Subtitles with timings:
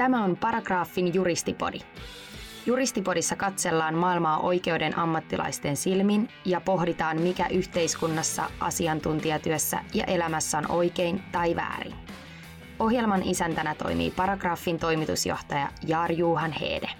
[0.00, 1.78] Tämä on Paragraafin juristipodi.
[2.66, 11.22] Juristipodissa katsellaan maailmaa oikeuden ammattilaisten silmin ja pohditaan, mikä yhteiskunnassa, asiantuntijatyössä ja elämässä on oikein
[11.32, 11.94] tai väärin.
[12.78, 16.90] Ohjelman isäntänä toimii Paragraafin toimitusjohtaja Jaar Juhan Heede.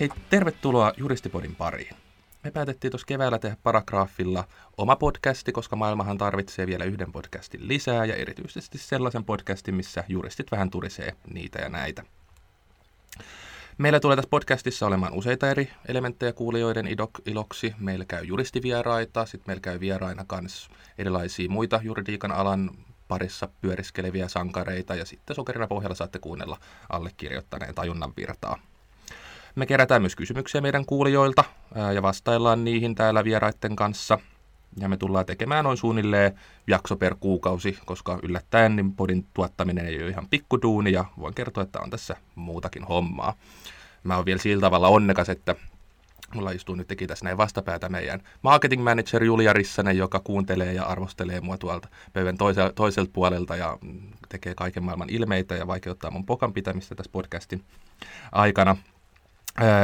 [0.00, 2.07] Hei, tervetuloa Juristipodin pariin.
[2.44, 4.44] Me päätettiin tuossa keväällä tehdä Paragraafilla
[4.76, 10.50] oma podcasti, koska maailmahan tarvitsee vielä yhden podcastin lisää ja erityisesti sellaisen podcastin, missä juristit
[10.50, 12.04] vähän turisee niitä ja näitä.
[13.78, 16.88] Meillä tulee tässä podcastissa olemaan useita eri elementtejä kuulijoiden
[17.26, 17.74] iloksi.
[17.78, 20.68] Meillä käy juristivieraita, sitten meillä käy vieraina myös
[20.98, 22.70] erilaisia muita juridiikan alan
[23.08, 28.58] parissa pyöriskeleviä sankareita ja sitten sokerina pohjalla saatte kuunnella allekirjoittaneen tajunnan virtaa.
[29.54, 31.44] Me kerätään myös kysymyksiä meidän kuulijoilta
[31.94, 34.18] ja vastaillaan niihin täällä vieraiden kanssa.
[34.80, 40.02] Ja me tullaan tekemään noin suunnilleen jakso per kuukausi, koska yllättäen niin podin tuottaminen ei
[40.02, 43.34] ole ihan pikkuduuni ja voin kertoa, että on tässä muutakin hommaa.
[44.04, 45.56] Mä oon vielä sillä tavalla onnekas, että
[46.34, 50.84] Mulla istuu nyt teki tässä näin vastapäätä meidän marketing manager Julia Rissanen, joka kuuntelee ja
[50.84, 53.78] arvostelee mua tuolta pöydän toiselta, toiselta puolelta ja
[54.28, 57.64] tekee kaiken maailman ilmeitä ja vaikeuttaa mun pokan pitämistä tässä podcastin
[58.32, 58.76] aikana.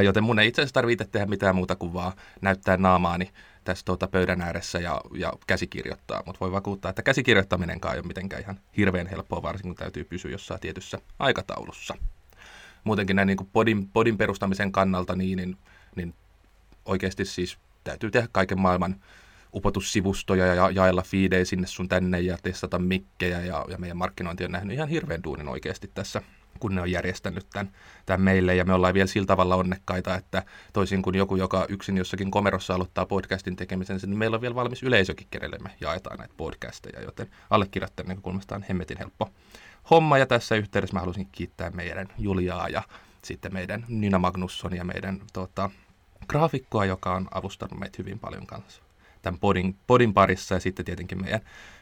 [0.04, 3.30] Joten mun ei itse asiassa tarvitse tehdä mitään muuta kuin vaan näyttää naamaani
[3.64, 6.22] tässä tuota pöydän ääressä ja, ja käsikirjoittaa.
[6.26, 10.30] Mutta voi vakuuttaa, että käsikirjoittaminenkaan ei ole mitenkään ihan hirveän helppoa, varsinkin kun täytyy pysyä
[10.30, 11.94] jossain tietyssä aikataulussa.
[12.84, 15.56] Muutenkin näin niin kuin podin, podin perustamisen kannalta niin, niin,
[15.96, 16.14] niin
[16.84, 18.96] oikeasti siis täytyy tehdä kaiken maailman
[19.54, 24.52] upotussivustoja ja jaella fiidejä sinne sun tänne ja testata mikkejä ja, ja meidän markkinointi on
[24.52, 26.22] nähnyt ihan hirveän duunin oikeasti tässä
[26.60, 27.72] kun ne on järjestänyt tämän,
[28.06, 28.54] tämän meille.
[28.54, 32.74] Ja me ollaan vielä sillä tavalla onnekkaita, että toisin kuin joku, joka yksin jossakin komerossa
[32.74, 37.26] aloittaa podcastin tekemisen, niin meillä on vielä valmis yleisökin, kenelle me jaetaan näitä podcasteja, joten
[37.50, 39.30] allekirjoittajan näkökulmasta on hemmetin helppo
[39.90, 40.18] homma.
[40.18, 42.82] Ja tässä yhteydessä mä haluaisin kiittää meidän Juliaa ja
[43.22, 45.70] sitten meidän Nina Magnusson ja meidän tota,
[46.28, 48.83] graafikkoa, joka on avustanut meitä hyvin paljon kanssa
[49.24, 51.40] tämän podin, podin parissa ja sitten tietenkin meidän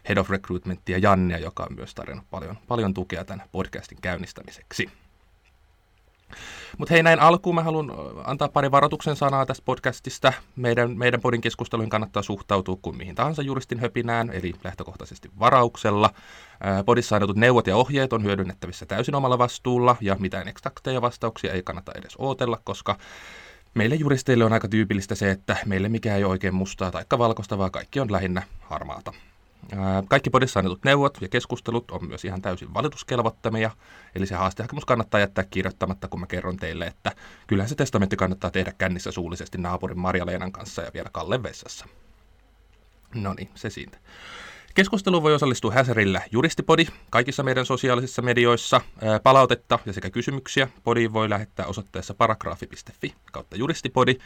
[0.09, 4.91] Head of Recruitmentia Jannia, joka on myös tarjonnut paljon, paljon tukea tämän podcastin käynnistämiseksi.
[6.79, 7.93] Mutta hei, näin alkuun mä haluan
[8.25, 10.33] antaa pari varoituksen sanaa tästä podcastista.
[10.57, 16.11] Meidän, meidän podin keskusteluun kannattaa suhtautua kuin mihin tahansa juristin höpinään, eli lähtökohtaisesti varauksella.
[16.87, 21.63] Podissa annetut neuvot ja ohjeet on hyödynnettävissä täysin omalla vastuulla, ja mitään eksakteja vastauksia ei
[21.63, 22.99] kannata edes ootella, koska
[23.75, 27.59] Meille juristeille on aika tyypillistä se, että meille mikään ei ole oikein mustaa tai valkoista,
[27.59, 29.13] vaan kaikki on lähinnä harmaata.
[30.09, 33.71] Kaikki podissa annetut neuvot ja keskustelut on myös ihan täysin valituskelvottomia,
[34.15, 37.13] eli se haastehakemus kannattaa jättää kirjoittamatta, kun mä kerron teille, että
[37.47, 41.87] kyllä se testamentti kannattaa tehdä kännissä suullisesti naapurin Marja-Leenan kanssa ja vielä Kalle vessassa.
[43.15, 43.99] No niin, se siitä.
[44.75, 48.81] Keskustelu voi osallistua Häsärillä Juristipodi kaikissa meidän sosiaalisissa medioissa.
[49.23, 54.17] Palautetta ja sekä kysymyksiä podiin voi lähettää osoitteessa paragraafi.fi kautta juristipodi.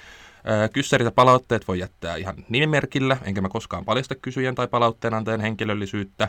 [0.73, 6.29] Kyssärit ja palautteet voi jättää ihan nimimerkillä, enkä mä koskaan paljasta kysyjän tai palautteenantajan henkilöllisyyttä.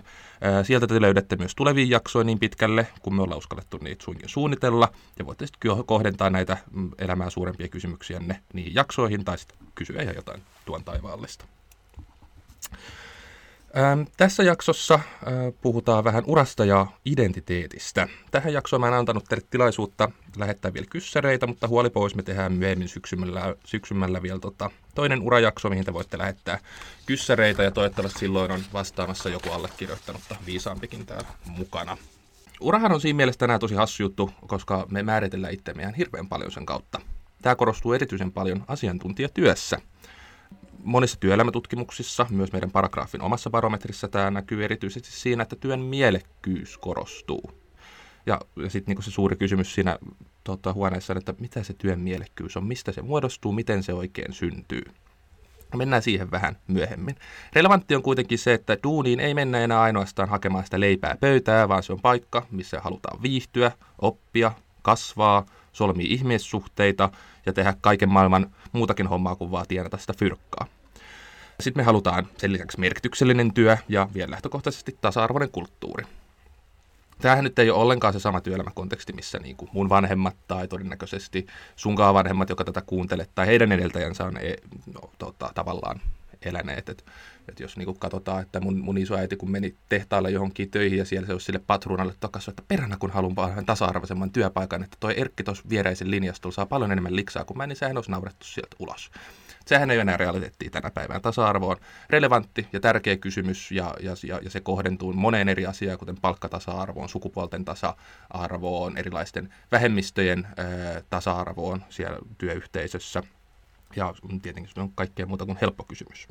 [0.63, 4.91] Sieltä te löydätte myös tulevia jaksoja niin pitkälle, kun me ollaan uskallettu niitä suinkin suunnitella.
[5.19, 10.15] Ja voitte sitten kohdentaa näitä mm, elämää suurempia kysymyksiänne niihin jaksoihin tai sitten kysyä ihan
[10.15, 11.45] jotain tuon taivaallista.
[13.77, 15.01] Ähm, tässä jaksossa äh,
[15.61, 18.07] puhutaan vähän urasta ja identiteetistä.
[18.31, 22.53] Tähän jaksoon mä en antanut teille tilaisuutta lähettää vielä kyssäreitä, mutta huoli pois, me tehdään
[22.53, 26.59] myöhemmin syksymällä, syksymällä vielä tota, toinen urajakso, mihin te voitte lähettää
[27.05, 31.97] kyssäreitä ja toivottavasti silloin on vastaamassa joku allekirjoittanutta viisaampikin täällä mukana.
[32.59, 36.51] Urahan on siinä mielessä tänään tosi hassu juttu, koska me määritellään itsemme ihan hirveän paljon
[36.51, 37.01] sen kautta.
[37.41, 39.77] Tämä korostuu erityisen paljon asiantuntijatyössä–
[40.87, 47.51] monissa työelämätutkimuksissa, myös meidän paragraafin omassa barometrissa tämä näkyy erityisesti siinä, että työn mielekkyys korostuu.
[48.25, 49.97] Ja, ja sitten niin se suuri kysymys siinä
[50.43, 54.33] tota, huoneessa on, että mitä se työn mielekkyys on, mistä se muodostuu, miten se oikein
[54.33, 54.83] syntyy.
[55.75, 57.15] Mennään siihen vähän myöhemmin.
[57.53, 61.83] Relevantti on kuitenkin se, että duuniin ei mennä enää ainoastaan hakemaan sitä leipää pöytää, vaan
[61.83, 63.71] se on paikka, missä halutaan viihtyä,
[64.01, 64.51] oppia,
[64.81, 67.09] kasvaa, solmia ihmissuhteita
[67.45, 70.67] ja tehdä kaiken maailman muutakin hommaa kuin vaan tienata sitä fyrkkaa.
[71.59, 76.03] Sitten me halutaan sen lisäksi merkityksellinen työ ja vielä lähtökohtaisesti tasa-arvoinen kulttuuri.
[77.21, 81.47] Tämähän nyt ei ole ollenkaan se sama työelämäkonteksti, missä niin kuin mun vanhemmat tai todennäköisesti
[81.75, 84.55] sunkaan vanhemmat, joka tätä kuuntelee, tai heidän edeltäjänsä on e,
[84.93, 86.01] no, tota, tavallaan
[86.41, 86.89] eläneet.
[86.89, 87.05] Et,
[87.49, 91.27] et jos niin katsotaan, että mun, mun isoäiti kun meni tehtaalle johonkin töihin ja siellä
[91.27, 95.43] se olisi sille patruunalle takaisin, että peränä kun haluan vähän tasa-arvoisemman työpaikan, että toi Erkki
[95.43, 99.11] tuossa viereisen linjastolla saa paljon enemmän liksaa kuin mä, niin sehän olisi naurettu sieltä ulos
[99.67, 101.19] Sehän ei ole enää realiteettia tänä päivänä.
[101.19, 101.77] Tasa-arvo on
[102.09, 104.11] relevantti ja tärkeä kysymys ja, ja,
[104.41, 110.65] ja, se kohdentuu moneen eri asiaan, kuten palkkatasa-arvoon, sukupuolten tasa-arvoon, erilaisten vähemmistöjen ää,
[111.09, 113.23] tasa-arvoon siellä työyhteisössä–
[113.95, 116.27] ja tietenkin se on kaikkea muuta kuin helppo kysymys.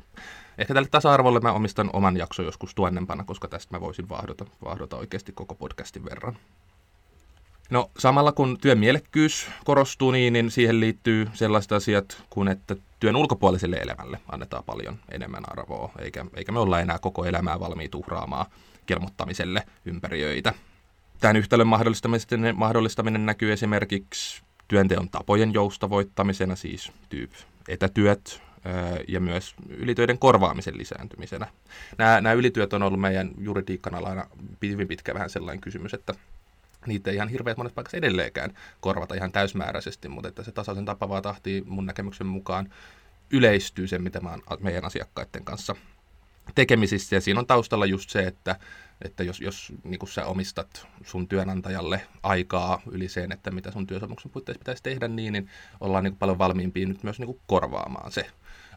[0.57, 4.97] Ehkä tälle tasa-arvolle mä omistan oman jakson joskus tuonnempana, koska tästä mä voisin vahdota, vahdota
[4.97, 6.37] oikeasti koko podcastin verran.
[7.69, 13.15] No samalla kun työn mielekkyys korostuu niin, niin siihen liittyy sellaiset asiat kuin, että työn
[13.15, 18.45] ulkopuoliselle elämälle annetaan paljon enemmän arvoa, eikä, eikä me olla enää koko elämää valmiit uhraamaan
[18.85, 20.53] kelmottamiselle ympäriöitä.
[21.19, 27.31] Tämän yhtälön mahdollistaminen, mahdollistaminen näkyy esimerkiksi työnteon tapojen joustavoittamisena, siis tyyp
[27.67, 28.41] etätyöt
[29.07, 31.47] ja myös ylitöiden korvaamisen lisääntymisenä.
[31.97, 34.25] Nämä, nämä ylityöt on ollut meidän juridiikan alana
[34.61, 36.13] hyvin pitkä vähän sellainen kysymys, että
[36.87, 41.21] niitä ei ihan hirveät monessa paikassa edelleenkään korvata ihan täysmääräisesti, mutta että se tasaisen tapavaa
[41.21, 42.73] tahti mun näkemyksen mukaan
[43.31, 45.75] yleistyy sen, mitä mä oon meidän asiakkaiden kanssa
[46.55, 47.15] tekemisissä.
[47.15, 48.55] Ja siinä on taustalla just se, että,
[49.01, 54.31] että jos, jos niin sä omistat sun työnantajalle aikaa yli sen, että mitä sun työsopimuksen
[54.31, 55.49] puitteissa pitäisi tehdä, niin, niin
[55.79, 58.25] ollaan niin paljon valmiimpia nyt myös niin korvaamaan se.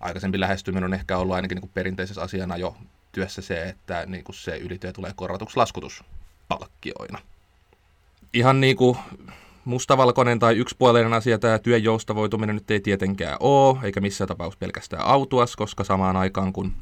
[0.01, 2.77] Aikaisempi lähestyminen on ehkä ollut ainakin niin perinteisessä asiana jo
[3.13, 7.19] työssä se, että niin se ylityö tulee korvatuksi laskutuspalkkioina.
[8.35, 8.99] Ihan niin kuin
[9.65, 15.07] mustavalkoinen tai yksipuolinen asia tämä työn joustavoituminen nyt ei tietenkään ole, eikä missään tapauksessa pelkästään
[15.07, 16.73] autuas, koska samaan aikaan kun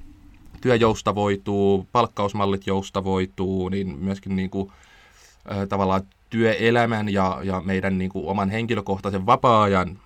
[0.60, 4.72] työ joustavoituu, palkkausmallit joustavoituu, niin myöskin niin kuin,
[5.52, 9.98] äh, tavallaan työelämän ja, ja meidän niin kuin, oman henkilökohtaisen vapaa-ajan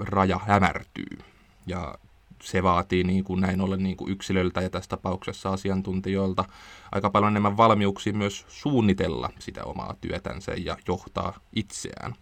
[0.00, 1.18] raja hämärtyy.
[1.66, 1.94] Ja
[2.42, 6.44] se vaatii niin kuin näin ollen niin kuin yksilöltä ja tässä tapauksessa asiantuntijoilta
[6.92, 12.14] aika paljon enemmän valmiuksia myös suunnitella sitä omaa työtänsä ja johtaa itseään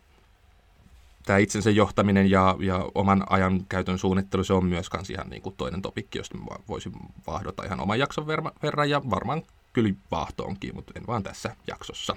[1.28, 5.42] tämä itsensä johtaminen ja, ja oman ajan käytön suunnittelu, se on myös kans ihan niin
[5.42, 6.38] kuin toinen topikki, josta
[6.68, 6.92] voisin
[7.26, 8.26] vahdota ihan oman jakson
[8.62, 9.42] verran ja varmaan
[9.72, 12.16] kyllä vaahtoonkin, mutta en vaan tässä jaksossa.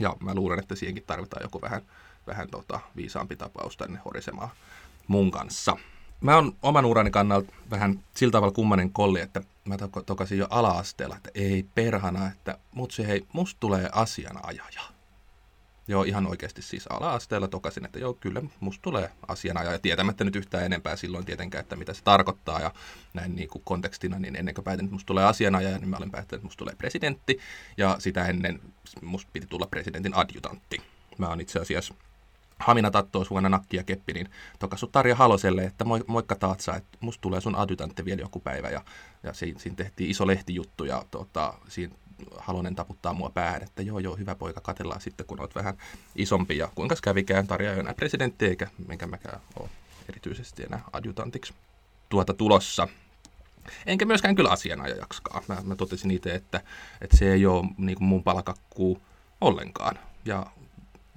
[0.00, 1.82] Ja mä luulen, että siihenkin tarvitaan joku vähän,
[2.26, 4.50] vähän tota, viisaampi tapaus tänne horisemaan
[5.08, 5.76] mun kanssa.
[6.22, 9.76] Mä oon oman urani kannalta vähän sillä tavalla kummanen kolli, että mä
[10.06, 14.82] tokasin jo ala-asteella, että ei perhana, että mut se hei, musta tulee asianajaja.
[15.88, 20.64] Joo, ihan oikeasti siis ala-asteella tokasin, että joo, kyllä, musta tulee asianajaja, tietämättä nyt yhtään
[20.64, 22.72] enempää silloin tietenkään, että mitä se tarkoittaa, ja
[23.14, 26.10] näin niin kuin kontekstina, niin ennen kuin päätin, että musta tulee asianajaja, niin mä olen
[26.10, 27.38] päättänyt, että musta tulee presidentti,
[27.76, 28.60] ja sitä ennen
[29.02, 30.82] musta piti tulla presidentin adjutantti.
[31.18, 31.94] Mä oon itse asiassa
[32.62, 36.98] Hamina tattoo suona nakki ja keppi, niin tokasu Tarja Haloselle, että moi, moikka Taatsa, että
[37.00, 38.70] musta tulee sun adjutantti vielä joku päivä.
[38.70, 38.82] Ja,
[39.22, 41.94] ja siinä, siinä tehtiin iso lehtijuttu ja tota, siinä
[42.38, 45.74] Halonen taputtaa mua päähän, että joo joo, hyvä poika, katellaan sitten kun olet vähän
[46.16, 49.68] isompi ja kuinka kävikään, Tarja ei enää presidentti eikä minkä mäkään ole
[50.08, 51.54] erityisesti enää adjutantiksi
[52.08, 52.88] tuota tulossa.
[53.86, 55.42] Enkä myöskään kyllä asianajajaksikaan.
[55.48, 56.60] Mä, mä totesin itse, että,
[57.00, 59.02] että se ei ole niin mun palkakkuu
[59.40, 59.98] ollenkaan.
[60.24, 60.46] Ja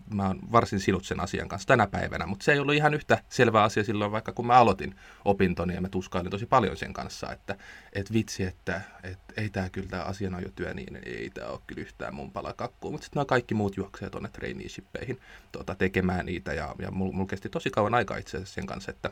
[0.09, 3.23] mä oon varsin sinut sen asian kanssa tänä päivänä, mutta se ei ollut ihan yhtä
[3.29, 7.31] selvä asia silloin, vaikka kun mä aloitin opintoni ja mä tuskailin tosi paljon sen kanssa,
[7.31, 7.55] että
[7.93, 12.15] et vitsi, että et ei tämä kyllä tämä asianajotyö niin, ei tämä ole kyllä yhtään
[12.15, 15.19] mun palakakkuu, mutta sitten nämä kaikki muut juoksevat tuonne traineeshippeihin
[15.51, 18.91] tuota, tekemään niitä ja, ja mulla mul kesti tosi kauan aikaa itse asiassa sen kanssa,
[18.91, 19.09] että,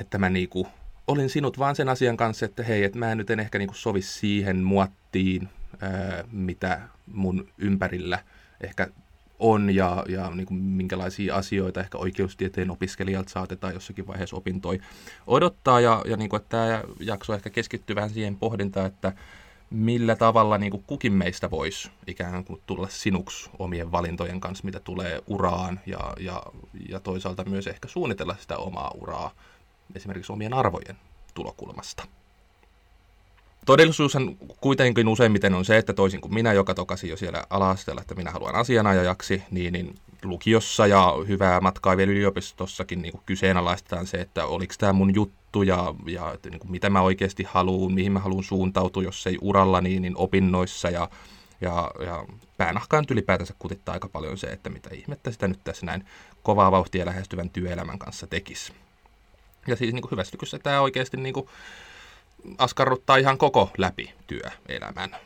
[0.00, 0.68] että mä niinku
[1.06, 4.02] olin sinut vaan sen asian kanssa, että hei, että mä nyt en ehkä niinku sovi
[4.02, 5.48] siihen muottiin,
[5.80, 8.18] ää, mitä mun ympärillä–
[8.62, 8.88] ehkä
[9.38, 14.80] on ja, ja niin kuin minkälaisia asioita ehkä oikeustieteen opiskelijalta saatetaan jossakin vaiheessa opintoi
[15.26, 15.80] odottaa.
[15.80, 19.12] Ja, ja niin kuin, että tämä jakso ehkä keskittyy vähän siihen pohdintaan, että
[19.70, 24.80] millä tavalla niin kuin kukin meistä voisi ikään kuin tulla sinuksi omien valintojen kanssa, mitä
[24.80, 26.42] tulee uraan ja, ja,
[26.88, 29.30] ja toisaalta myös ehkä suunnitella sitä omaa uraa
[29.94, 30.96] esimerkiksi omien arvojen
[31.34, 32.04] tulokulmasta.
[33.66, 38.14] Todellisuushan kuitenkin useimmiten on se, että toisin kuin minä, joka tokasi jo siellä ala että
[38.14, 44.20] minä haluan asianajajaksi, niin, niin lukiossa ja hyvää matkaa vielä yliopistossakin niin kuin kyseenalaistetaan se,
[44.20, 48.12] että oliko tämä mun juttu ja, ja että, niin kuin mitä mä oikeasti haluan, mihin
[48.12, 51.08] mä haluan suuntautua, jos ei uralla, niin, niin opinnoissa ja,
[51.60, 52.24] ja, ja
[52.56, 56.04] päänahkaan ylipäätänsä kutittaa aika paljon se, että mitä ihmettä sitä nyt tässä näin
[56.42, 58.72] kovaa vauhtia lähestyvän työelämän kanssa tekisi.
[59.66, 61.48] Ja siis niin kuin hyvästykyssä tämä oikeasti niin kuin,
[62.58, 65.16] askarruttaa ihan koko läpi työelämän.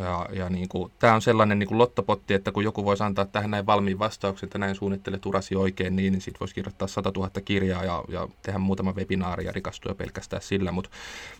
[0.00, 3.24] Ja, ja niin kuin, tämä on sellainen niin kuin lottopotti, että kun joku voisi antaa
[3.24, 7.12] tähän näin valmiin vastauksen, että näin suunnittelet urasi oikein, niin, niin sitten voisi kirjoittaa 100
[7.16, 10.72] 000 kirjaa ja, ja tehdä muutama webinaari ja rikastua pelkästään sillä.
[10.72, 10.90] Mutta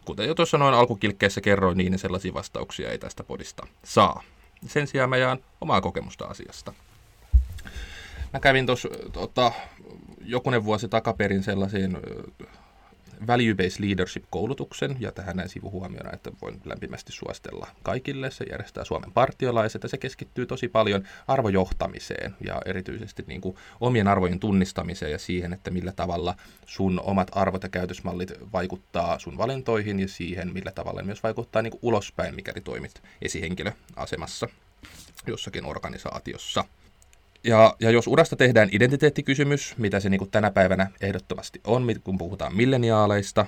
[0.05, 4.23] kuten jo tuossa noin alkukilkkeessä kerroin, niin sellaisia vastauksia ei tästä podista saa.
[4.67, 6.73] Sen sijaan mä jaan omaa kokemusta asiasta.
[8.33, 9.53] Mä kävin tuossa tota,
[10.25, 11.99] jokunen vuosi takaperin sellaisiin
[13.27, 18.31] Value-Based Leadership-koulutuksen, ja tähän näin sivuhuomiona, että voin lämpimästi suostella kaikille.
[18.31, 24.09] Se järjestää Suomen partiolaiset, ja se keskittyy tosi paljon arvojohtamiseen, ja erityisesti niin kuin omien
[24.09, 26.35] arvojen tunnistamiseen ja siihen, että millä tavalla
[26.67, 31.63] sun omat arvot ja käytösmallit vaikuttaa sun valintoihin, ja siihen, millä tavalla ne myös vaikuttaa
[31.63, 34.49] niin kuin ulospäin, mikäli toimit esihenkilöasemassa
[35.27, 36.65] jossakin organisaatiossa.
[37.45, 42.19] Ja, ja jos urasta tehdään identiteettikysymys, mitä se niin kuin tänä päivänä ehdottomasti on, kun
[42.19, 43.47] puhutaan milleniaaleista,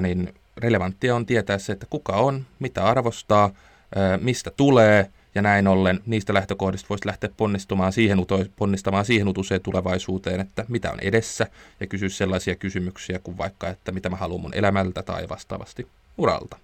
[0.00, 3.50] niin relevanttia on tietää se, että kuka on, mitä arvostaa,
[4.20, 8.18] mistä tulee, ja näin ollen niistä lähtökohdista voisi lähteä ponnistumaan siihen,
[8.56, 11.46] ponnistamaan siihen utuseen tulevaisuuteen, että mitä on edessä,
[11.80, 15.86] ja kysyä sellaisia kysymyksiä kuin vaikka, että mitä mä haluan mun elämältä tai vastaavasti
[16.18, 16.56] uralta.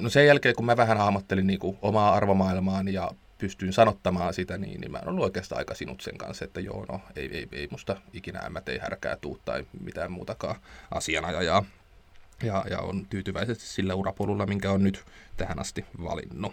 [0.00, 3.10] No sen jälkeen, kun mä vähän hahmottelin niin kuin omaa arvomaailmaan ja
[3.44, 6.86] pystyin sanottamaan sitä, niin, niin mä en ollut oikeastaan aika sinut sen kanssa, että joo,
[6.88, 10.56] no ei, ei, ei musta ikinä mä ei härkää tuu tai mitään muutakaan
[10.90, 11.64] asianajajaa.
[12.42, 15.04] Ja, ja on tyytyväisesti sillä urapolulla, minkä on nyt
[15.36, 16.52] tähän asti valinnut.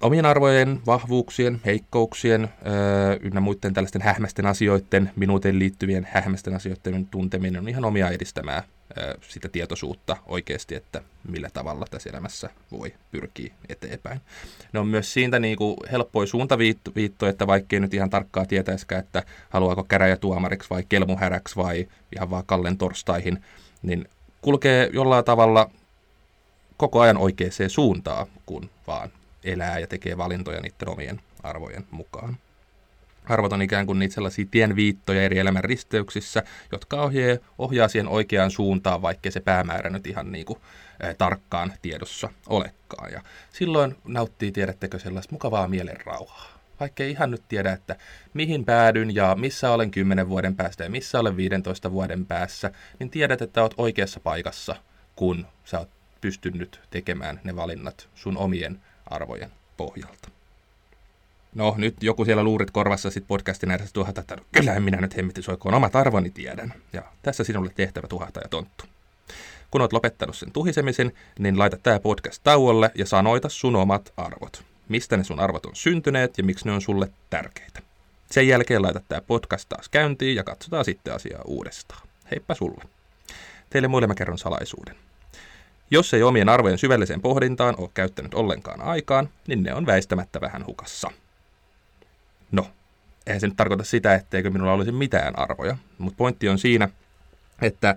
[0.00, 7.60] Omien arvojen, vahvuuksien, heikkouksien öö, ynnä muiden tällaisten hähmästen asioiden, minuuteen liittyvien hähmästen asioiden tunteminen
[7.60, 8.62] on ihan omia edistämään
[9.28, 14.20] sitä tietoisuutta oikeasti, että millä tavalla tässä elämässä voi pyrkiä eteenpäin.
[14.72, 19.22] Ne on myös siitä niin kuin helppoja suuntaviitto, että vaikkei nyt ihan tarkkaa tietäisikään, että
[19.50, 23.44] haluaako käräjätuomariksi vai kelmuhäräksi vai ihan vaan Kallen torstaihin,
[23.82, 24.08] niin
[24.42, 25.70] kulkee jollain tavalla
[26.76, 29.10] koko ajan oikeaan suuntaan, kun vaan
[29.44, 32.36] elää ja tekee valintoja niiden omien arvojen mukaan.
[33.30, 38.50] Arvot on ikään kuin niitä sellaisia tienviittoja eri elämän risteyksissä, jotka ohjaa, ohjaa siihen oikeaan
[38.50, 40.58] suuntaan, vaikkei se päämäärä nyt ihan niin kuin,
[41.04, 43.12] ä, tarkkaan tiedossa olekaan.
[43.12, 43.22] Ja
[43.52, 46.60] silloin nauttii, tiedättekö, sellaista mukavaa mielenrauhaa.
[46.80, 47.96] Vaikka ei ihan nyt tiedä, että
[48.34, 53.10] mihin päädyn ja missä olen 10 vuoden päästä ja missä olen 15 vuoden päässä, niin
[53.10, 54.76] tiedät, että olet oikeassa paikassa,
[55.16, 55.88] kun sä oot
[56.20, 60.39] pystynyt tekemään ne valinnat sun omien arvojen pohjalta.
[61.54, 65.74] No nyt joku siellä luurit korvassa sit podcastin että no, kyllähän minä nyt hemmetti soikoon
[65.74, 66.74] omat arvoni tiedän.
[66.92, 68.84] Ja tässä sinulle tehtävä tuhata ja tonttu.
[69.70, 74.64] Kun olet lopettanut sen tuhisemisen, niin laita tämä podcast tauolle ja sanoita sun omat arvot.
[74.88, 77.82] Mistä ne sun arvot on syntyneet ja miksi ne on sulle tärkeitä.
[78.30, 82.08] Sen jälkeen laita tämä podcast taas käyntiin ja katsotaan sitten asiaa uudestaan.
[82.30, 82.84] Heippa sulle.
[83.70, 84.94] Teille muille mä kerron salaisuuden.
[85.90, 90.66] Jos ei omien arvojen syvälliseen pohdintaan ole käyttänyt ollenkaan aikaan, niin ne on väistämättä vähän
[90.66, 91.10] hukassa.
[92.52, 92.66] No,
[93.26, 96.88] eihän se nyt tarkoita sitä, etteikö minulla olisi mitään arvoja, mutta pointti on siinä,
[97.62, 97.96] että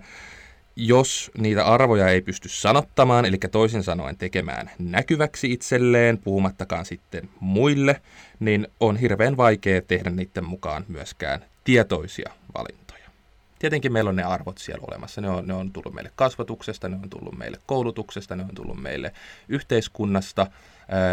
[0.76, 8.00] jos niitä arvoja ei pysty sanottamaan, eli toisin sanoen tekemään näkyväksi itselleen, puhumattakaan sitten muille,
[8.40, 13.10] niin on hirveän vaikea tehdä niiden mukaan myöskään tietoisia valintoja.
[13.58, 15.20] Tietenkin meillä on ne arvot siellä olemassa.
[15.20, 18.82] Ne on, ne on tullut meille kasvatuksesta, ne on tullut meille koulutuksesta, ne on tullut
[18.82, 19.12] meille
[19.48, 20.46] yhteiskunnasta,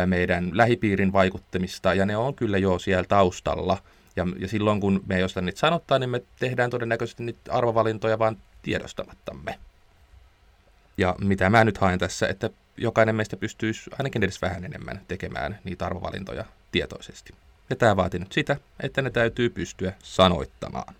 [0.05, 3.77] meidän lähipiirin vaikuttamista, ja ne on kyllä jo siellä taustalla.
[4.15, 8.19] Ja, ja silloin kun me ei osta niitä sanottaa, niin me tehdään todennäköisesti niitä arvovalintoja
[8.19, 9.59] vaan tiedostamattamme.
[10.97, 15.59] Ja mitä mä nyt haen tässä, että jokainen meistä pystyisi ainakin edes vähän enemmän tekemään
[15.63, 17.33] niitä arvovalintoja tietoisesti.
[17.69, 20.95] Ja tämä vaatii nyt sitä, että ne täytyy pystyä sanoittamaan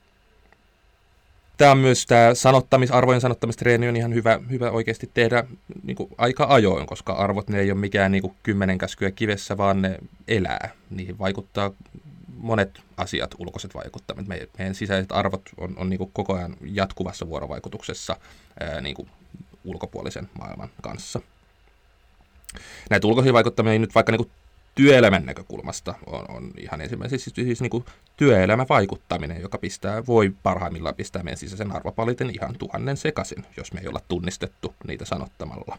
[1.62, 5.44] tämä on myös tämä sanottamis, arvojen sanottamistreeni on ihan hyvä, hyvä oikeasti tehdä
[5.84, 9.58] niin kuin aika ajoin, koska arvot ne ei ole mikään niin kuin kymmenen käskyä kivessä,
[9.58, 10.70] vaan ne elää.
[10.90, 11.72] Niihin vaikuttaa
[12.38, 14.28] monet asiat, ulkoiset vaikuttamat.
[14.28, 18.16] Meidän, meidän sisäiset arvot on, on niin kuin koko ajan jatkuvassa vuorovaikutuksessa
[18.60, 19.10] ää, niin kuin
[19.66, 21.22] ulkopuolisen maailman kanssa.
[22.90, 24.32] Näitä ulkoisia vaikuttamia ei nyt vaikka niin kuin
[24.76, 27.86] työelämän näkökulmasta on, on ihan ensimmäisenä siis, siis niin kuin
[28.18, 33.88] työelämävaikuttaminen, joka pistää, voi parhaimmillaan pistää meidän sisäisen arvopaliten ihan tuhannen sekaisin, jos me ei
[33.88, 35.78] olla tunnistettu niitä sanottamalla.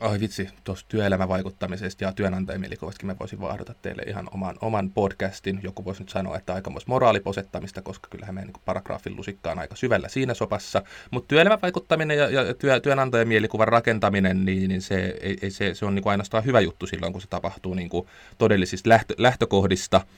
[0.00, 5.60] Ai vitsi, tuosta työelämävaikuttamisesta ja työnantajamielikuvastakin mä voisin vaahdota teille ihan oman, oman podcastin.
[5.62, 9.76] Joku voisi nyt sanoa, että aikamoista moraaliposettamista, koska kyllähän meidän niin paragraafin lusikka on aika
[9.76, 10.82] syvällä siinä sopassa.
[11.10, 16.02] Mutta työelämävaikuttaminen ja, ja työ, työnantajamielikuvan rakentaminen, niin, niin se, ei, se, se on niin
[16.02, 18.06] kuin ainoastaan hyvä juttu silloin, kun se tapahtuu niin kuin
[18.38, 20.00] todellisista lähtö, lähtökohdista–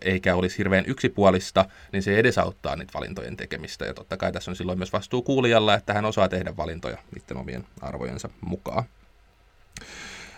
[0.00, 3.84] eikä olisi hirveän yksipuolista, niin se edesauttaa niitä valintojen tekemistä.
[3.84, 7.36] Ja totta kai tässä on silloin myös vastuu kuulijalla, että hän osaa tehdä valintoja niiden
[7.36, 8.84] omien arvojensa mukaan.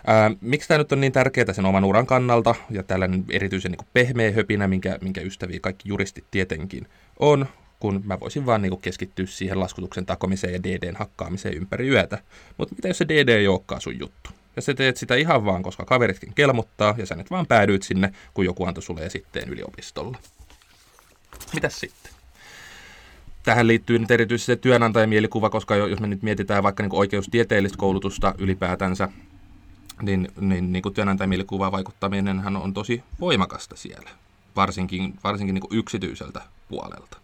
[0.07, 3.87] Ää, miksi tämä nyt on niin tärkeää sen oman uran kannalta ja tällainen erityisen niin
[3.93, 6.87] pehmeä höpinä, minkä, minkä ystäviä kaikki juristit tietenkin
[7.19, 7.45] on,
[7.79, 12.17] kun mä voisin vaan niin keskittyä siihen laskutuksen takomiseen ja DDn hakkaamiseen ympäri yötä.
[12.57, 14.29] Mutta mitä jos se DD ei olekaan sun juttu?
[14.59, 18.13] Ja sä teet sitä ihan vaan, koska kaveritkin kelmottaa, ja sä nyt vaan päädyit sinne,
[18.33, 20.17] kun joku antoi sulle esitteen yliopistolla.
[21.53, 22.11] Mitäs sitten?
[23.43, 28.35] tähän liittyy nyt erityisesti se työnantajamielikuva, koska jos me nyt mietitään vaikka niin oikeustieteellistä koulutusta
[28.37, 29.09] ylipäätänsä,
[30.01, 34.09] niin, niin, niin kuin työnantajamielikuva vaikuttaminen on tosi voimakasta siellä,
[34.55, 37.17] varsinkin, varsinkin niin kuin yksityiseltä puolelta.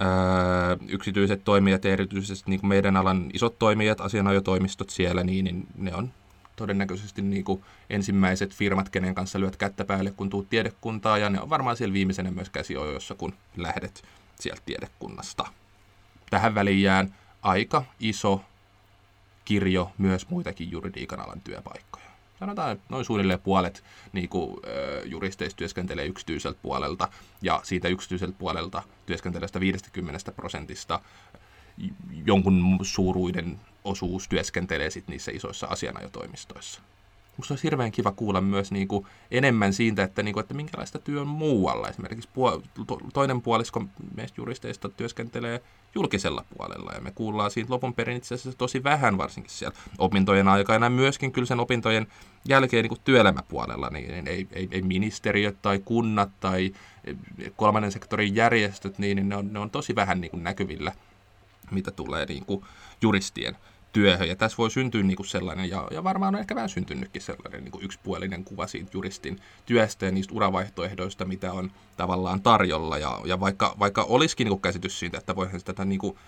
[0.00, 5.66] Öö, yksityiset toimijat ja erityisesti niin kuin meidän alan isot toimijat, asianajotoimistot siellä, niin, niin
[5.76, 6.12] ne on
[6.56, 11.40] todennäköisesti niin kuin ensimmäiset firmat, kenen kanssa lyöt kättä päälle, kun tuut tiedekuntaa, ja ne
[11.40, 14.04] on varmaan siellä viimeisenä myös käsiojoissa, kun lähdet
[14.40, 15.44] sieltä tiedekunnasta.
[16.30, 18.40] Tähän väliin jään aika iso
[19.44, 22.05] kirjo myös muitakin juridiikan alan työpaikkoja.
[22.40, 24.56] Sanotaan, noin suunnilleen puolet niin kuin,
[25.04, 27.08] juristeista työskentelee yksityiseltä puolelta,
[27.42, 31.00] ja siitä yksityiseltä puolelta työskentelevästä 50 prosentista
[32.24, 36.80] jonkun suuruiden osuus työskentelee sit niissä isoissa asianajotoimistoissa.
[37.36, 40.98] Musta olisi hirveän kiva kuulla myös niin kuin enemmän siitä, että, niin kuin, että minkälaista
[40.98, 41.88] työ on muualla.
[41.88, 45.62] Esimerkiksi puol- to- toinen puolisko meistä juristeista työskentelee
[45.94, 50.48] julkisella puolella, ja me kuullaan siitä lopun perin itse asiassa tosi vähän, varsinkin siellä opintojen
[50.48, 52.06] aikana, myöskin kyllä sen opintojen
[52.48, 56.74] jälkeen niin kuin työelämäpuolella, niin ei, ei, ei ministeriöt tai kunnat tai
[57.56, 60.92] kolmannen sektorin järjestöt, niin, niin ne, on, ne on tosi vähän niin kuin näkyvillä,
[61.70, 62.64] mitä tulee niin kuin
[63.02, 63.56] juristien
[63.92, 64.28] työhön.
[64.28, 67.64] Ja tässä voi syntyä niin kuin sellainen, ja, ja varmaan on ehkä vähän syntynytkin sellainen
[67.64, 72.98] niin kuin yksipuolinen kuva siitä juristin työstä ja niistä uravaihtoehdoista, mitä on tavallaan tarjolla.
[72.98, 76.18] Ja, ja vaikka, vaikka olisikin niin kuin käsitys siitä, että voihan tätä niin kuin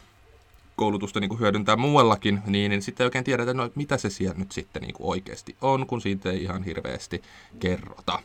[0.76, 4.38] koulutusta niin kuin hyödyntää muuallakin, niin, niin sitten ei oikein tiedetä, no, mitä se siellä
[4.38, 7.22] nyt sitten niin kuin oikeasti on, kun siitä ei ihan hirveästi
[7.58, 8.22] kerrota.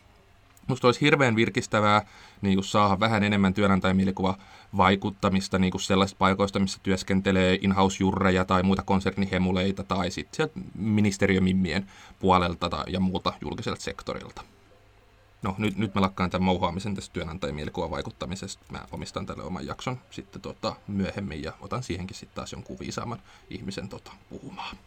[0.68, 2.06] Musta olisi hirveän virkistävää
[2.42, 4.38] niin kuin saada vähän enemmän työnantajamielikuva
[4.78, 11.88] vaikuttamista niin kuin sellaisista paikoista, missä työskentelee in-house-jurreja tai muita konsernihemuleita tai sitten ministeriömimmien
[12.20, 14.42] puolelta tai, ja muulta julkiselta sektorilta.
[15.42, 18.66] No nyt, nyt mä lakkaan tämän mouhaamisen tästä työnantajamielikuvan vaikuttamisesta.
[18.72, 23.20] Mä omistan tälle oman jakson sitten tota, myöhemmin ja otan siihenkin sitten taas jonkun viisaamman
[23.50, 24.78] ihmisen tota, puhumaan.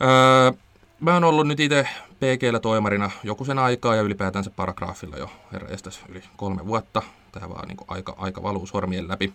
[0.00, 0.52] Öö,
[1.00, 5.68] mä oon ollut nyt itse PGllä toimarina joku sen aikaa ja ylipäätänsä paragraafilla jo herra
[6.08, 7.02] yli kolme vuotta.
[7.32, 9.32] Tähän vaan niin aika, aika valuu sormien läpi.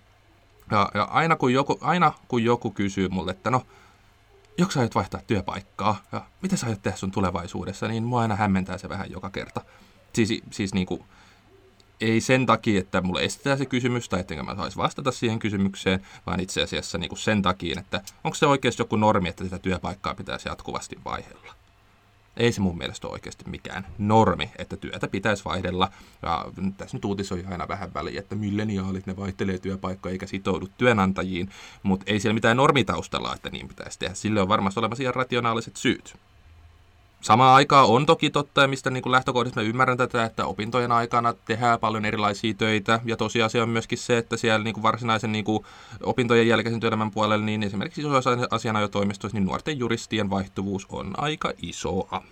[0.72, 3.62] Ja, ja aina, kun joku, aina kun joku kysyy mulle, että no,
[4.58, 8.36] joko sä aiot vaihtaa työpaikkaa ja mitä sä aiot tehdä sun tulevaisuudessa, niin mua aina
[8.36, 9.62] hämmentää se vähän joka kerta.
[10.14, 11.04] Siis, siis niin kuin,
[12.02, 16.08] ei sen takia, että mulle estetään se kysymys tai ettenkö mä saisi vastata siihen kysymykseen,
[16.26, 19.60] vaan itse asiassa niin kuin sen takia, että onko se oikeasti joku normi, että sitä
[19.60, 21.63] työpaikkaa pitäisi jatkuvasti vaihella.
[22.38, 25.90] Ei se mun mielestä ole oikeasti mikään normi, että työtä pitäisi vaihdella.
[26.22, 26.46] Ja
[26.78, 31.50] tässä nyt uutisoi aina vähän väliin, että milleniaalit ne vaihtelee työpaikkoja eikä sitoudu työnantajiin,
[31.84, 34.14] mutta ei siellä mitään normitaustalla, että niin pitäisi tehdä.
[34.14, 36.16] Sille on varmasti olemassa ihan rationaaliset syyt.
[37.24, 40.92] Samaan aikaan on toki totta, ja mistä niin kuin lähtökohdista mä ymmärrän tätä, että opintojen
[40.92, 45.32] aikana tehdään paljon erilaisia töitä, ja tosiasia on myöskin se, että siellä niin kuin varsinaisen
[45.32, 45.66] niin kuin
[46.04, 52.24] opintojen jälkeisen työelämän puolella, niin esimerkiksi isoissa asianajotoimistoissa, niin nuorten juristien vaihtuvuus on aika isoa.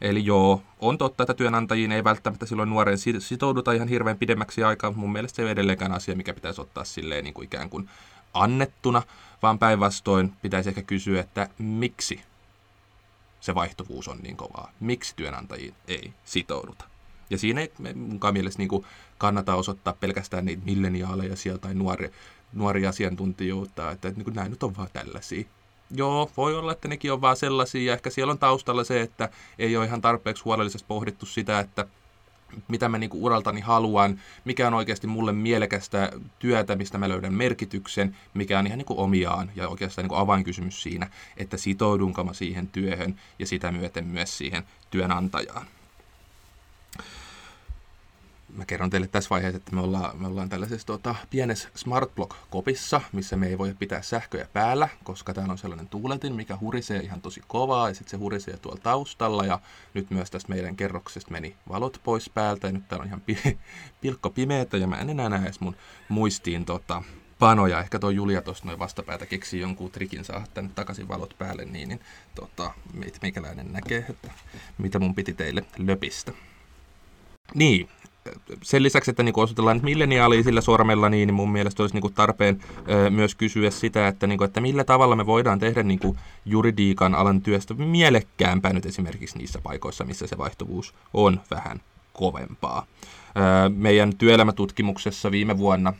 [0.00, 4.90] Eli joo, on totta, että työnantajiin ei välttämättä silloin nuoreen sitouduta ihan hirveän pidemmäksi aikaa,
[4.90, 7.88] mutta mun mielestä se ei edelleenkään asia, mikä pitäisi ottaa silleen niin kuin ikään kuin
[8.34, 9.02] annettuna,
[9.42, 12.29] vaan päinvastoin pitäisi ehkä kysyä, että miksi
[13.40, 14.72] se vaihtuvuus on niin kovaa.
[14.80, 16.84] Miksi työnantajiin ei sitouduta?
[17.30, 18.86] Ja siinä ei mukaan mielestä niin kuin
[19.18, 22.10] kannata osoittaa pelkästään niitä milleniaaleja sieltä tai nuori,
[22.52, 25.44] nuoria asiantuntijoita, että, niin kuin nämä nyt on vaan tällaisia.
[25.90, 29.28] Joo, voi olla, että nekin on vaan sellaisia, ja ehkä siellä on taustalla se, että
[29.58, 31.86] ei ole ihan tarpeeksi huolellisesti pohdittu sitä, että
[32.68, 38.16] mitä mä niinku uraltani haluan, mikä on oikeasti mulle mielekästä työtä, mistä mä löydän merkityksen,
[38.34, 43.20] mikä on ihan niinku omiaan ja oikeastaan niinku avainkysymys siinä, että sitoudunko mä siihen työhön
[43.38, 45.66] ja sitä myöten myös siihen työnantajaan
[48.54, 52.12] mä kerron teille tässä vaiheessa, että me ollaan, me ollaan tällaisessa tota, pienessä smart
[52.50, 57.00] kopissa missä me ei voi pitää sähköjä päällä, koska täällä on sellainen tuuletin, mikä hurisee
[57.00, 59.60] ihan tosi kovaa, ja sitten se hurisee tuolla taustalla, ja
[59.94, 63.58] nyt myös tästä meidän kerroksesta meni valot pois päältä, ja nyt täällä on ihan pi-
[64.00, 65.76] pilkko pimeätä, ja mä en enää näe edes mun
[66.08, 67.02] muistiin tota,
[67.40, 67.80] panoja.
[67.80, 71.88] Ehkä tuo Julia tuosta noin vastapäätä keksi jonkun trikin saada tänne takaisin valot päälle, niin,
[71.88, 72.00] niin
[72.34, 72.74] tota,
[73.22, 74.30] meikäläinen näkee, että
[74.78, 76.32] mitä mun piti teille löpistä.
[77.54, 77.88] Niin,
[78.62, 82.14] sen lisäksi, että niin osoitellaan nyt milleniaalia sillä sormella, niin, niin mun mielestä olisi niin
[82.14, 82.60] tarpeen
[83.10, 87.14] myös kysyä sitä, että, niin kuin, että millä tavalla me voidaan tehdä niin kuin juridiikan
[87.14, 91.80] alan työstä mielekkäämpää nyt esimerkiksi niissä paikoissa, missä se vaihtuvuus on vähän
[92.12, 92.86] kovempaa.
[93.74, 95.92] Meidän työelämätutkimuksessa viime vuonna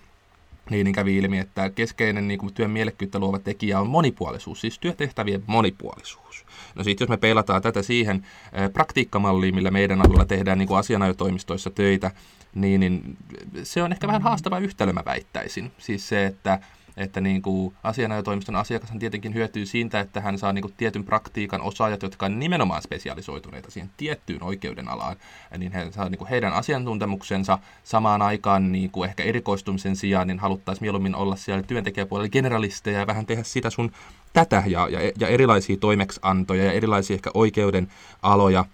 [0.70, 5.42] niin, kävi ilmi, että keskeinen niin kuin työn mielekkyyttä luova tekijä on monipuolisuus, siis työtehtävien
[5.46, 6.46] monipuolisuus.
[6.74, 8.26] No sitten jos me peilataan tätä siihen
[8.72, 12.10] praktiikkamalliin, millä meidän alueella tehdään niin kuin asianajotoimistoissa töitä,
[12.54, 13.16] niin, niin
[13.62, 15.72] se on ehkä vähän haastava yhtälö, mä väittäisin.
[15.78, 16.60] Siis se, että
[17.00, 21.62] että niin kuin asianajotoimiston asiakas tietenkin hyötyy siitä, että hän saa niin kuin tietyn praktiikan
[21.62, 25.16] osaajat, jotka on nimenomaan spesialisoituneita siihen tiettyyn oikeuden alaan,
[25.58, 30.38] niin he saa niin kuin heidän asiantuntemuksensa samaan aikaan niin kuin ehkä erikoistumisen sijaan, niin
[30.38, 33.92] haluttaisiin mieluummin olla siellä työntekijäpuolella generalisteja ja vähän tehdä sitä sun
[34.32, 37.88] tätä ja, ja, ja erilaisia toimeksantoja ja erilaisia ehkä oikeuden
[38.22, 38.64] aloja,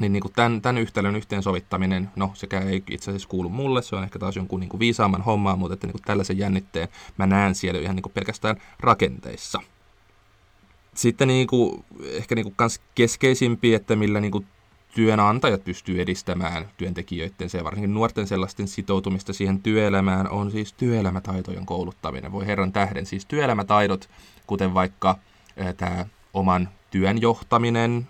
[0.00, 3.96] niin, niin kuin tämän, tämän yhtälön yhteensovittaminen, no sekä ei itse asiassa kuulu mulle, se
[3.96, 7.26] on ehkä taas jonkun niin kuin viisaamman hommaa, mutta että niin kuin tällaisen jännitteen mä
[7.26, 9.60] näen siellä ihan niin kuin pelkästään rakenteissa.
[10.94, 14.46] Sitten niin kuin, ehkä niin kuin kans keskeisimpi, että millä niin kuin
[14.94, 22.32] työnantajat pystyy edistämään työntekijöiden ja varsinkin nuorten sellaisten sitoutumista siihen työelämään, on siis työelämätaitojen kouluttaminen.
[22.32, 24.10] Voi herran tähden, siis työelämätaidot,
[24.46, 25.18] kuten vaikka
[25.76, 28.06] tämä oman työn johtaminen,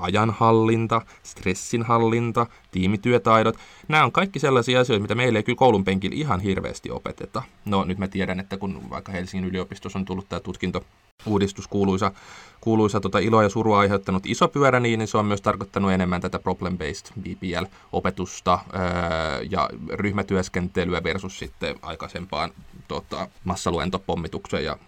[0.00, 3.56] ajanhallinta, stressinhallinta, tiimityötaidot.
[3.88, 7.42] Nämä on kaikki sellaisia asioita, mitä meille ei kyllä koulun penkillä ihan hirveästi opeteta.
[7.64, 10.84] No nyt mä tiedän, että kun vaikka Helsingin yliopistossa on tullut tämä tutkinto,
[11.26, 12.12] uudistus kuuluisa,
[12.60, 16.38] kuuluisa tota iloa ja surua aiheuttanut iso pyörä, niin, se on myös tarkoittanut enemmän tätä
[16.38, 22.50] problem-based BPL-opetusta ää, ja ryhmätyöskentelyä versus sitten aikaisempaan
[22.88, 24.78] tota, massaluentopommitukseen ja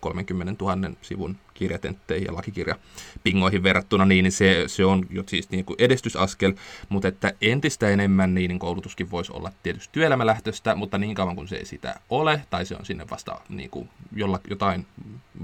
[0.00, 5.76] 30 000 sivun kirjatentteihin ja lakikirjapingoihin verrattuna, niin se, se on jo siis niin kuin
[5.78, 6.52] edistysaskel,
[6.88, 11.56] mutta että entistä enemmän niin koulutuskin voisi olla tietysti työelämälähtöistä, mutta niin kauan kuin se
[11.56, 14.86] ei sitä ole, tai se on sinne vasta niin kuin jolla, jotain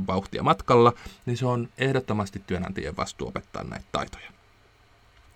[0.07, 0.92] vauhtia matkalla,
[1.27, 4.31] niin se on ehdottomasti työnantajien vastuu opettaa näitä taitoja.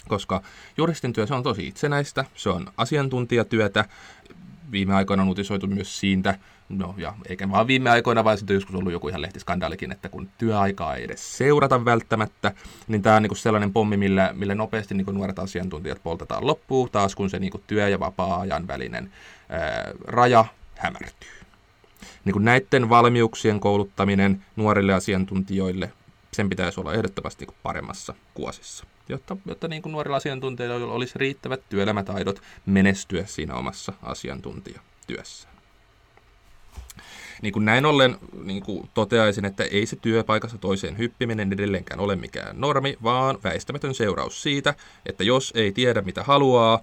[0.08, 0.42] Koska
[0.76, 3.84] juristin työ se on tosi itsenäistä, se on asiantuntijatyötä,
[4.72, 8.74] viime aikoina on uutisoitu myös siitä, no ja eikä vaan viime aikoina, vaan sitten joskus
[8.74, 12.52] ollut joku ihan lehtiskandaalikin, että kun työaikaa ei edes seurata välttämättä,
[12.88, 17.14] niin tämä on niin sellainen pommi, millä, millä nopeasti niin nuoret asiantuntijat poltetaan loppuun, taas
[17.14, 19.12] kun se niin työ- ja vapaa-ajan välinen
[19.48, 20.44] ää, raja
[20.76, 21.30] hämärtyy.
[22.24, 25.92] Niin kuin näiden valmiuksien kouluttaminen nuorille asiantuntijoille,
[26.32, 31.60] sen pitäisi olla ehdottomasti niin paremmassa kuosissa jotta, jotta niin kuin nuorilla asiantuntijoilla olisi riittävät
[31.68, 35.58] työelämätaidot menestyä siinä omassa asiantuntijatyössään.
[37.42, 42.16] Niin kuin näin ollen niin kuin toteaisin, että ei se työpaikassa toiseen hyppiminen edelleenkään ole
[42.16, 44.74] mikään normi, vaan väistämätön seuraus siitä,
[45.06, 46.80] että jos ei tiedä mitä haluaa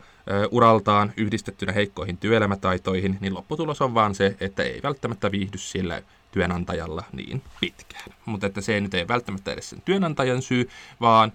[0.51, 7.03] uraltaan yhdistettynä heikkoihin työelämätaitoihin, niin lopputulos on vaan se, että ei välttämättä viihdy sillä työnantajalla
[7.11, 8.13] niin pitkään.
[8.25, 10.69] Mutta että se ei nyt ei välttämättä edes sen työnantajan syy,
[11.01, 11.31] vaan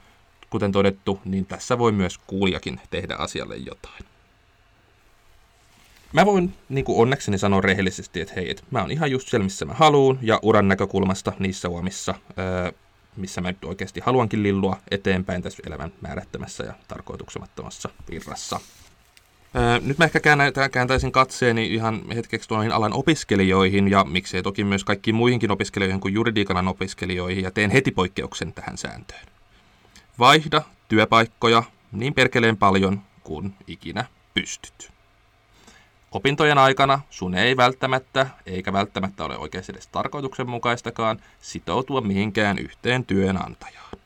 [0.50, 4.04] kuten todettu, niin tässä voi myös kuulijakin tehdä asialle jotain.
[6.12, 9.44] Mä voin niin kuin onnekseni sanoa rehellisesti, että hei, et mä oon ihan just siellä,
[9.44, 12.72] missä mä haluun, ja uran näkökulmasta niissä uomissa, öö,
[13.16, 18.60] missä mä nyt oikeasti haluankin lillua eteenpäin tässä elämän määrättömässä ja tarkoituksemattomassa virrassa.
[19.56, 20.20] Öö, nyt mä ehkä
[20.72, 26.14] kääntäisin katseeni ihan hetkeksi tuohon alan opiskelijoihin ja miksei toki myös kaikkiin muihinkin opiskelijoihin kuin
[26.14, 29.29] juridiikan opiskelijoihin ja teen heti poikkeuksen tähän sääntöön.
[30.18, 34.92] Vaihda työpaikkoja niin perkeleen paljon kuin ikinä pystyt.
[36.12, 43.98] Opintojen aikana sun ei välttämättä, eikä välttämättä ole oikeasti edes tarkoituksenmukaistakaan, sitoutua mihinkään yhteen työnantajaan.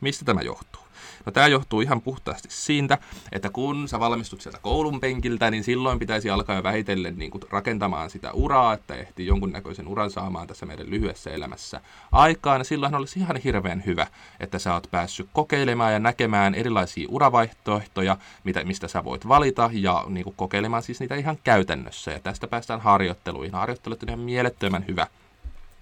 [0.00, 0.85] Mistä tämä johtuu?
[1.26, 2.98] No tämä johtuu ihan puhtaasti siitä,
[3.32, 8.10] että kun sä valmistut sieltä koulun penkiltä, niin silloin pitäisi alkaa vähitellen niin kuin rakentamaan
[8.10, 11.80] sitä uraa, että ehtii jonkunnäköisen uran saamaan tässä meidän lyhyessä elämässä
[12.12, 12.64] aikaan.
[12.64, 14.06] Silloin olisi ihan hirveän hyvä,
[14.40, 20.04] että sä oot päässyt kokeilemaan ja näkemään erilaisia uravaihtoehtoja, mitä, mistä sä voit valita ja
[20.08, 22.10] niin kuin kokeilemaan siis niitä ihan käytännössä.
[22.10, 23.54] Ja tästä päästään harjoitteluihin.
[23.54, 25.06] Harjoittelut on ihan mielettömän hyvä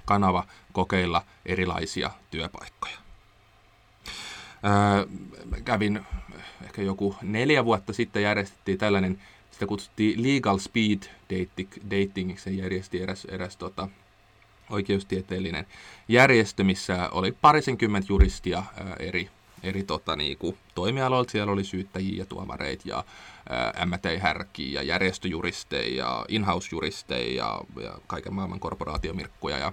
[0.05, 3.04] kanava kokeilla erilaisia työpaikkoja.
[5.65, 6.01] Kävin
[6.65, 11.03] ehkä joku neljä vuotta sitten järjestettiin tällainen, sitä kutsuttiin Legal Speed
[11.91, 13.89] Dating, se järjesti eräs, eräs tota,
[14.71, 15.67] oikeustieteellinen
[16.09, 19.31] järjestö, missä oli parisenkymmentä juristia ää, eri,
[19.63, 21.31] eri tota, niinku, toimialoilta.
[21.31, 23.05] Siellä oli syyttäjiä ja tuomareita ja
[23.87, 29.59] M&A-härkiä ja järjestöjuristeja ja in-house-juristeja ja, ja kaiken maailman korporaatiomirkkuja.
[29.59, 29.73] Ja,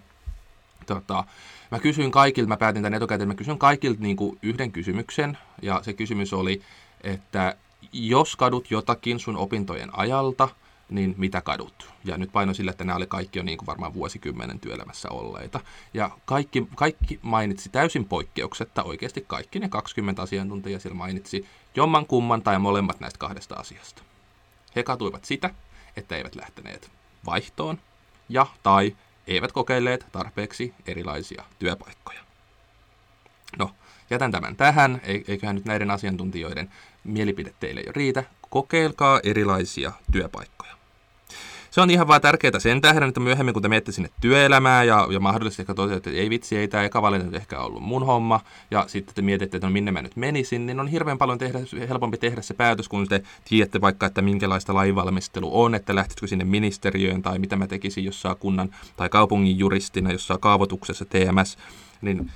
[0.86, 1.24] tota,
[1.72, 5.80] Mä kysyin kaikilta, mä päätin tämän etukäteen, mä kysyin kaikilta niin kuin yhden kysymyksen, ja
[5.84, 6.62] se kysymys oli,
[7.04, 7.56] että
[7.94, 10.50] jos kadut jotakin sun opintojen ajalta,
[10.89, 11.94] niin mitä kadut?
[12.06, 15.60] Ja nyt paino sille, että nämä oli kaikki jo niin kuin varmaan vuosikymmenen työelämässä olleita.
[15.94, 22.41] Ja kaikki, kaikki mainitsi täysin poikkeuksetta, oikeasti kaikki ne 20 asiantuntijaa siellä mainitsi jomman kumman
[22.41, 24.04] tai molemmat näistä kahdesta asiasta.
[24.76, 25.50] He katuivat sitä,
[25.96, 26.91] että eivät lähteneet
[27.26, 27.78] vaihtoon
[28.30, 28.96] ja tai
[29.36, 32.20] eivät kokeilleet tarpeeksi erilaisia työpaikkoja.
[33.58, 33.72] No,
[34.10, 36.72] jätän tämän tähän, eiköhän nyt näiden asiantuntijoiden
[37.04, 38.24] mielipide teille jo riitä.
[38.50, 40.81] Kokeilkaa erilaisia työpaikkoja.
[41.72, 45.08] Se on ihan vaan tärkeää sen tähden, että myöhemmin kun te menette sinne työelämään ja,
[45.12, 48.40] ja mahdollisesti ehkä toteatte, että ei vitsi, ei tämä eka valinta ehkä ollut mun homma,
[48.72, 51.60] ja sitten te mietitte, että no minne mä nyt menisin, niin on hirveän paljon tehdä,
[51.90, 56.46] helpompi tehdä se päätös, kun te tiedätte vaikka, että minkälaista lainvalmistelu on, että lähtisikö sinne
[56.46, 61.58] ministeriöön tai mitä mä tekisin jossain kunnan tai kaupungin juristina, jossain kaavoituksessa TMS,
[62.02, 62.32] niin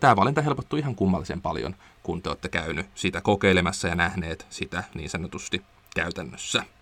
[0.00, 4.84] tämä valinta helpottuu ihan kummallisen paljon, kun te olette käynyt sitä kokeilemassa ja nähneet sitä
[4.94, 5.62] niin sanotusti
[5.94, 6.75] käytännössä.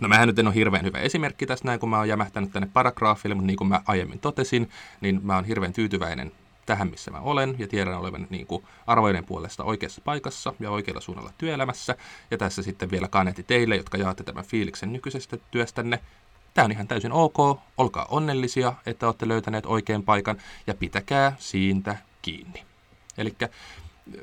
[0.00, 2.68] No mähän nyt en ole hirveän hyvä esimerkki tässä näin, kun mä oon jämähtänyt tänne
[2.72, 6.32] paragraafille, mutta niin kuin mä aiemmin totesin, niin mä oon hirveän tyytyväinen
[6.66, 11.00] tähän, missä mä olen, ja tiedän olevan niin kuin arvojen puolesta oikeassa paikassa ja oikealla
[11.00, 11.96] suunnalla työelämässä.
[12.30, 16.00] Ja tässä sitten vielä kanetti teille, jotka jaatte tämän fiiliksen nykyisestä työstänne.
[16.54, 17.38] Tämä on ihan täysin ok,
[17.76, 22.64] olkaa onnellisia, että olette löytäneet oikean paikan, ja pitäkää siitä kiinni.
[23.18, 23.36] Eli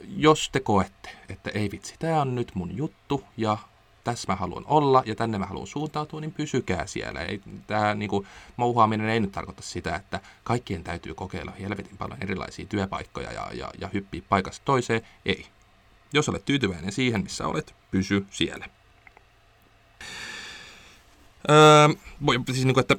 [0.07, 3.57] jos te koette, että ei vitsi, tämä on nyt mun juttu, ja
[4.07, 7.19] tässä mä haluan olla ja tänne mä haluan suuntautua, niin pysykää siellä.
[7.67, 12.65] Tämä niin kuin, mouhaaminen ei nyt tarkoita sitä, että kaikkien täytyy kokeilla helvetin paljon erilaisia
[12.65, 15.01] työpaikkoja ja, ja, ja hyppiä paikasta toiseen.
[15.25, 15.45] Ei.
[16.13, 18.65] Jos olet tyytyväinen siihen, missä olet, pysy siellä.
[21.49, 21.87] Öö,
[22.53, 22.95] siis niin kuin, että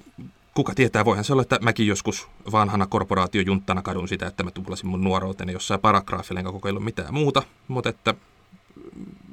[0.55, 4.87] kuka tietää, voihan se olla, että mäkin joskus vanhana korporaatiojunttana kadun sitä, että mä tuplasin
[4.87, 8.15] mun nuoruuteni jossain paragraafilla enkä kokeillut mitään muuta, mutta että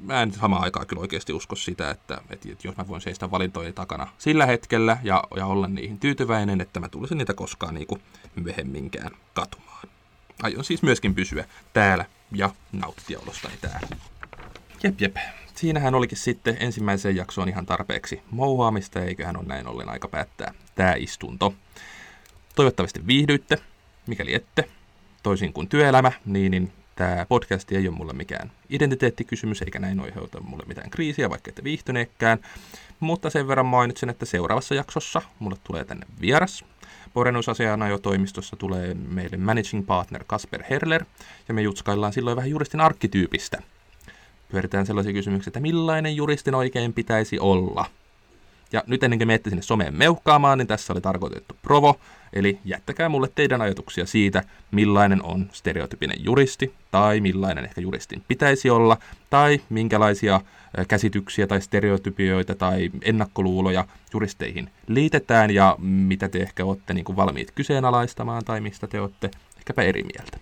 [0.02, 3.30] mä en samaan aikaan kyllä oikeasti usko sitä, että, että, että jos mä voin seistä
[3.30, 7.86] valintojen takana sillä hetkellä ja, ja olla niihin tyytyväinen, että mä tulisin niitä koskaan niin
[7.86, 8.02] kuin
[8.36, 9.88] myöhemminkään katumaan.
[10.42, 13.88] Aion siis myöskin pysyä täällä ja nauttia olostani täällä.
[14.82, 15.16] Jep, jep.
[15.54, 20.94] Siinähän olikin sitten ensimmäiseen jaksoon ihan tarpeeksi mouhaamista, eiköhän ole näin ollen aika päättää tämä
[20.94, 21.54] istunto.
[22.54, 23.58] Toivottavasti viihdyitte,
[24.06, 24.68] mikäli ette.
[25.22, 30.40] Toisin kuin työelämä, niin, niin Tämä podcast ei ole mulle mikään identiteettikysymys, eikä näin aiheuta
[30.40, 32.38] mulle mitään kriisiä, vaikka ette viihtyneekään.
[33.00, 36.64] Mutta sen verran mainitsen, että seuraavassa jaksossa mulle tulee tänne vieras.
[37.88, 41.04] jo toimistossa tulee meille managing partner Kasper Herler,
[41.48, 43.62] ja me jutskaillaan silloin vähän juristin arkkityypistä.
[44.48, 47.84] Pyöritään sellaisia kysymyksiä, että millainen juristin oikein pitäisi olla–
[48.72, 52.00] ja nyt ennen kuin menette sinne someen meuhkaamaan, niin tässä oli tarkoitettu provo,
[52.32, 58.70] eli jättäkää mulle teidän ajatuksia siitä, millainen on stereotypinen juristi, tai millainen ehkä juristin pitäisi
[58.70, 58.96] olla,
[59.30, 60.40] tai minkälaisia
[60.88, 67.50] käsityksiä tai stereotypioita tai ennakkoluuloja juristeihin liitetään, ja mitä te ehkä olette niin kuin valmiit
[67.50, 70.38] kyseenalaistamaan, tai mistä te olette ehkäpä eri mieltä.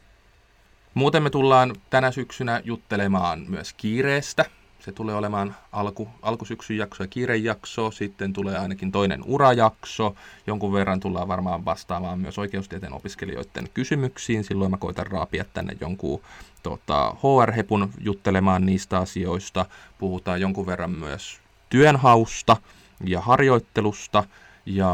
[0.94, 4.44] Muuten me tullaan tänä syksynä juttelemaan myös kiireestä,
[4.84, 10.14] se tulee olemaan alku, alkusyksyn jakso ja kiirejakso, sitten tulee ainakin toinen urajakso.
[10.46, 14.44] Jonkun verran tullaan varmaan vastaamaan myös oikeustieteen opiskelijoiden kysymyksiin.
[14.44, 16.22] Silloin mä koitan raapia tänne jonkun
[16.62, 19.66] tota, HR-hepun juttelemaan niistä asioista.
[19.98, 22.56] Puhutaan jonkun verran myös työnhausta
[23.04, 24.24] ja harjoittelusta
[24.66, 24.90] ja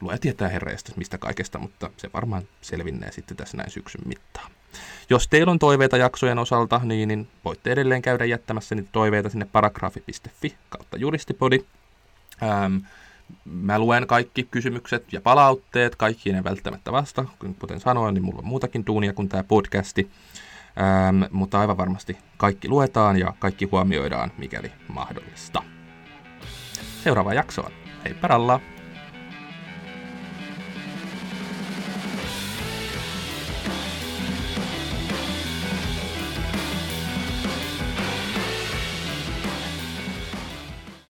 [0.00, 4.50] lue tietää herreistä mistä kaikesta, mutta se varmaan selvinnee sitten tässä näin syksyn mittaan.
[5.10, 9.46] Jos teillä on toiveita jaksojen osalta, niin, niin voitte edelleen käydä jättämässä niitä toiveita sinne
[9.52, 11.64] paragrafi.fi kautta juristipodi.
[12.42, 12.76] Ähm,
[13.44, 17.24] mä luen kaikki kysymykset ja palautteet, kaikki ne välttämättä vasta.
[17.58, 20.10] Kuten sanoin, niin mulla on muutakin duunia kuin tämä podcasti.
[21.08, 25.62] Ähm, mutta aivan varmasti kaikki luetaan ja kaikki huomioidaan, mikäli mahdollista.
[27.04, 27.72] Seuraava jaksoon.
[28.04, 28.73] Hei paralla!